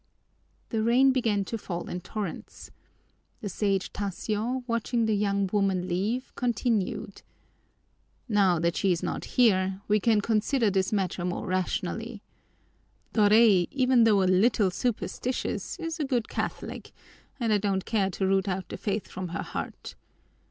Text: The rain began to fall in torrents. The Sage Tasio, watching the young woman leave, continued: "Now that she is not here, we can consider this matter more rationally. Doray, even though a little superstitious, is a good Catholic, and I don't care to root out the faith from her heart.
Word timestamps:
The 0.69 0.81
rain 0.81 1.11
began 1.11 1.45
to 1.45 1.59
fall 1.59 1.87
in 1.87 2.01
torrents. 2.01 2.71
The 3.41 3.49
Sage 3.49 3.93
Tasio, 3.93 4.63
watching 4.65 5.05
the 5.05 5.13
young 5.15 5.47
woman 5.53 5.87
leave, 5.87 6.33
continued: 6.33 7.21
"Now 8.27 8.57
that 8.57 8.75
she 8.75 8.91
is 8.91 9.03
not 9.03 9.25
here, 9.37 9.79
we 9.87 9.99
can 9.99 10.19
consider 10.19 10.71
this 10.71 10.91
matter 10.91 11.23
more 11.23 11.45
rationally. 11.45 12.23
Doray, 13.13 13.67
even 13.69 14.03
though 14.03 14.23
a 14.23 14.25
little 14.43 14.71
superstitious, 14.71 15.77
is 15.77 15.99
a 15.99 16.03
good 16.05 16.27
Catholic, 16.27 16.93
and 17.39 17.53
I 17.53 17.59
don't 17.59 17.85
care 17.85 18.09
to 18.09 18.25
root 18.25 18.47
out 18.47 18.69
the 18.69 18.77
faith 18.77 19.07
from 19.07 19.27
her 19.27 19.43
heart. 19.43 19.93